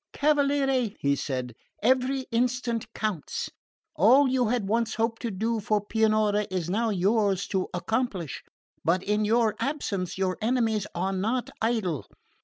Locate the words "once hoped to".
4.67-5.29